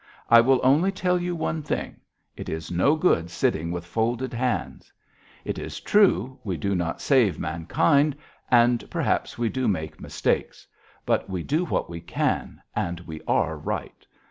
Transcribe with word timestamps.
"I 0.31 0.41
will 0.41 0.59
only 0.63 0.91
tell 0.91 1.21
you 1.21 1.35
one 1.35 1.61
thing, 1.61 1.97
it 2.35 2.49
is 2.49 2.71
no 2.71 2.95
good 2.95 3.29
sitting 3.29 3.69
with 3.71 3.85
folded 3.85 4.33
hands. 4.33 4.91
It 5.45 5.59
is 5.59 5.79
true, 5.79 6.39
we 6.43 6.57
do 6.57 6.73
not 6.73 6.99
save 7.01 7.37
mankind, 7.37 8.15
and 8.49 8.83
perhaps 8.89 9.37
we 9.37 9.47
do 9.47 9.67
make 9.67 10.01
mistakes, 10.01 10.65
but 11.05 11.29
we 11.29 11.43
do 11.43 11.65
what 11.65 11.87
we 11.87 11.99
can 12.01 12.63
and 12.75 12.99
we 13.01 13.21
are 13.27 13.55
right. 13.55 14.07